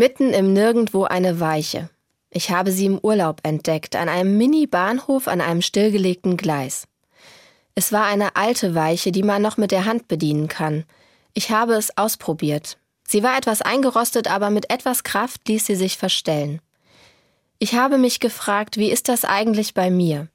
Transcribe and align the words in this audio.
Mitten 0.00 0.32
im 0.32 0.54
Nirgendwo 0.54 1.04
eine 1.04 1.40
Weiche. 1.40 1.90
Ich 2.30 2.50
habe 2.50 2.72
sie 2.72 2.86
im 2.86 2.98
Urlaub 3.02 3.40
entdeckt, 3.42 3.96
an 3.96 4.08
einem 4.08 4.38
Mini-Bahnhof 4.38 5.28
an 5.28 5.42
einem 5.42 5.60
stillgelegten 5.60 6.38
Gleis. 6.38 6.88
Es 7.74 7.92
war 7.92 8.06
eine 8.06 8.34
alte 8.34 8.74
Weiche, 8.74 9.12
die 9.12 9.22
man 9.22 9.42
noch 9.42 9.58
mit 9.58 9.72
der 9.72 9.84
Hand 9.84 10.08
bedienen 10.08 10.48
kann. 10.48 10.84
Ich 11.34 11.50
habe 11.50 11.74
es 11.74 11.98
ausprobiert. 11.98 12.78
Sie 13.06 13.22
war 13.22 13.36
etwas 13.36 13.60
eingerostet, 13.60 14.30
aber 14.30 14.48
mit 14.48 14.70
etwas 14.70 15.04
Kraft 15.04 15.46
ließ 15.46 15.66
sie 15.66 15.76
sich 15.76 15.98
verstellen. 15.98 16.62
Ich 17.58 17.74
habe 17.74 17.98
mich 17.98 18.20
gefragt, 18.20 18.78
wie 18.78 18.90
ist 18.90 19.06
das 19.10 19.26
eigentlich 19.26 19.74
bei 19.74 19.90
mir? 19.90 20.28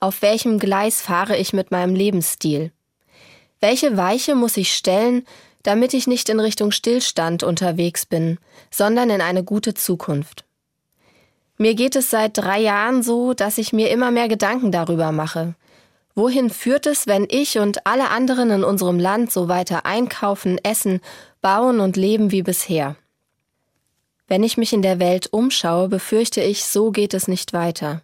Auf 0.00 0.22
welchem 0.22 0.58
Gleis 0.58 1.02
fahre 1.02 1.36
ich 1.36 1.52
mit 1.52 1.70
meinem 1.70 1.94
Lebensstil? 1.94 2.72
Welche 3.60 3.94
Weiche 3.98 4.36
muss 4.36 4.56
ich 4.56 4.72
stellen, 4.72 5.26
damit 5.62 5.94
ich 5.94 6.06
nicht 6.06 6.28
in 6.28 6.40
Richtung 6.40 6.70
Stillstand 6.70 7.42
unterwegs 7.42 8.06
bin, 8.06 8.38
sondern 8.70 9.10
in 9.10 9.20
eine 9.20 9.44
gute 9.44 9.74
Zukunft? 9.74 10.44
Mir 11.58 11.74
geht 11.74 11.96
es 11.96 12.10
seit 12.10 12.38
drei 12.38 12.60
Jahren 12.60 13.02
so, 13.02 13.34
dass 13.34 13.58
ich 13.58 13.72
mir 13.72 13.90
immer 13.90 14.10
mehr 14.10 14.28
Gedanken 14.28 14.72
darüber 14.72 15.12
mache. 15.12 15.54
Wohin 16.14 16.50
führt 16.50 16.86
es, 16.86 17.06
wenn 17.06 17.26
ich 17.30 17.58
und 17.58 17.86
alle 17.86 18.10
anderen 18.10 18.50
in 18.50 18.64
unserem 18.64 18.98
Land 18.98 19.32
so 19.32 19.48
weiter 19.48 19.86
einkaufen, 19.86 20.58
essen 20.62 21.00
bauen 21.40 21.80
und 21.80 21.96
leben 21.96 22.30
wie 22.30 22.42
bisher. 22.42 22.96
Wenn 24.28 24.42
ich 24.42 24.56
mich 24.56 24.72
in 24.72 24.82
der 24.82 24.98
Welt 24.98 25.32
umschaue, 25.32 25.88
befürchte 25.88 26.42
ich, 26.42 26.64
so 26.64 26.90
geht 26.90 27.14
es 27.14 27.28
nicht 27.28 27.52
weiter. 27.52 28.02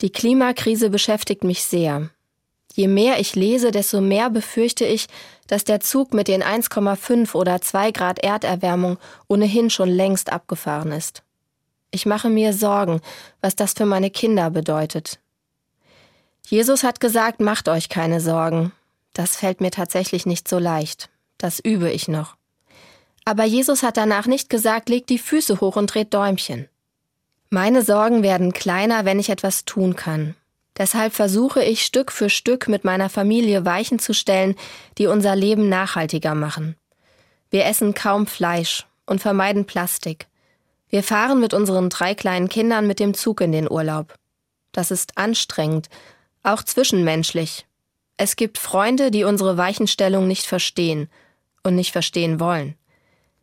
Die 0.00 0.10
Klimakrise 0.10 0.90
beschäftigt 0.90 1.44
mich 1.44 1.62
sehr. 1.62 2.10
Je 2.74 2.88
mehr 2.88 3.18
ich 3.20 3.34
lese, 3.34 3.70
desto 3.70 4.00
mehr 4.00 4.30
befürchte 4.30 4.84
ich, 4.84 5.06
dass 5.46 5.64
der 5.64 5.80
Zug 5.80 6.12
mit 6.12 6.28
den 6.28 6.42
1,5 6.42 7.34
oder 7.34 7.60
2 7.60 7.92
Grad 7.92 8.18
Erderwärmung 8.18 8.98
ohnehin 9.28 9.70
schon 9.70 9.88
längst 9.88 10.32
abgefahren 10.32 10.92
ist. 10.92 11.22
Ich 11.90 12.04
mache 12.04 12.28
mir 12.28 12.52
Sorgen, 12.52 13.00
was 13.40 13.56
das 13.56 13.72
für 13.72 13.86
meine 13.86 14.10
Kinder 14.10 14.50
bedeutet. 14.50 15.18
Jesus 16.46 16.84
hat 16.84 17.00
gesagt, 17.00 17.40
macht 17.40 17.68
euch 17.68 17.88
keine 17.88 18.20
Sorgen. 18.20 18.72
Das 19.12 19.36
fällt 19.36 19.60
mir 19.60 19.70
tatsächlich 19.70 20.26
nicht 20.26 20.46
so 20.46 20.58
leicht. 20.58 21.08
Das 21.38 21.58
übe 21.58 21.90
ich 21.90 22.08
noch. 22.08 22.36
Aber 23.24 23.44
Jesus 23.44 23.82
hat 23.82 23.96
danach 23.96 24.26
nicht 24.26 24.50
gesagt, 24.50 24.88
legt 24.88 25.10
die 25.10 25.18
Füße 25.18 25.60
hoch 25.60 25.76
und 25.76 25.92
dreht 25.92 26.14
Däumchen. 26.14 26.68
Meine 27.50 27.82
Sorgen 27.82 28.22
werden 28.22 28.52
kleiner, 28.52 29.04
wenn 29.04 29.18
ich 29.18 29.30
etwas 29.30 29.64
tun 29.64 29.96
kann. 29.96 30.36
Deshalb 30.78 31.14
versuche 31.14 31.62
ich 31.62 31.84
Stück 31.84 32.12
für 32.12 32.28
Stück 32.28 32.68
mit 32.68 32.84
meiner 32.84 33.08
Familie 33.08 33.64
Weichen 33.64 33.98
zu 33.98 34.12
stellen, 34.12 34.54
die 34.98 35.06
unser 35.06 35.34
Leben 35.34 35.68
nachhaltiger 35.68 36.34
machen. 36.34 36.76
Wir 37.50 37.64
essen 37.64 37.94
kaum 37.94 38.26
Fleisch 38.26 38.86
und 39.06 39.20
vermeiden 39.20 39.64
Plastik. 39.64 40.26
Wir 40.88 41.02
fahren 41.02 41.40
mit 41.40 41.54
unseren 41.54 41.88
drei 41.88 42.14
kleinen 42.14 42.48
Kindern 42.48 42.86
mit 42.86 43.00
dem 43.00 43.14
Zug 43.14 43.40
in 43.40 43.52
den 43.52 43.70
Urlaub. 43.70 44.14
Das 44.72 44.90
ist 44.90 45.16
anstrengend, 45.16 45.88
auch 46.42 46.62
zwischenmenschlich. 46.62 47.66
Es 48.18 48.36
gibt 48.36 48.58
Freunde, 48.58 49.10
die 49.10 49.24
unsere 49.24 49.56
Weichenstellung 49.56 50.28
nicht 50.28 50.44
verstehen 50.44 51.08
und 51.62 51.74
nicht 51.74 51.92
verstehen 51.92 52.40
wollen. 52.40 52.76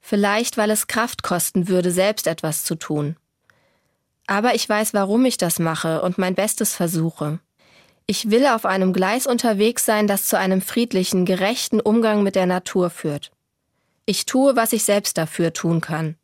Vielleicht, 0.00 0.58
weil 0.58 0.70
es 0.70 0.86
Kraft 0.86 1.22
kosten 1.22 1.68
würde, 1.68 1.90
selbst 1.90 2.26
etwas 2.26 2.64
zu 2.64 2.74
tun. 2.74 3.16
Aber 4.26 4.54
ich 4.54 4.68
weiß, 4.68 4.94
warum 4.94 5.24
ich 5.24 5.36
das 5.36 5.58
mache 5.58 6.02
und 6.02 6.18
mein 6.18 6.34
Bestes 6.34 6.74
versuche. 6.74 7.40
Ich 8.06 8.30
will 8.30 8.46
auf 8.46 8.66
einem 8.66 8.92
Gleis 8.92 9.26
unterwegs 9.26 9.84
sein, 9.84 10.06
das 10.06 10.26
zu 10.26 10.38
einem 10.38 10.60
friedlichen, 10.60 11.24
gerechten 11.24 11.80
Umgang 11.80 12.22
mit 12.22 12.34
der 12.34 12.46
Natur 12.46 12.90
führt. 12.90 13.30
Ich 14.06 14.26
tue, 14.26 14.56
was 14.56 14.72
ich 14.74 14.84
selbst 14.84 15.16
dafür 15.16 15.52
tun 15.52 15.80
kann. 15.80 16.16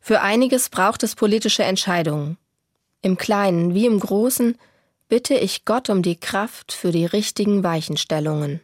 Für 0.00 0.20
einiges 0.20 0.68
braucht 0.68 1.04
es 1.04 1.14
politische 1.14 1.62
Entscheidungen. 1.62 2.38
Im 3.02 3.16
Kleinen 3.16 3.74
wie 3.74 3.86
im 3.86 4.00
Großen 4.00 4.58
bitte 5.08 5.34
ich 5.34 5.64
Gott 5.64 5.90
um 5.90 6.02
die 6.02 6.18
Kraft 6.18 6.72
für 6.72 6.90
die 6.90 7.06
richtigen 7.06 7.62
Weichenstellungen. 7.62 8.60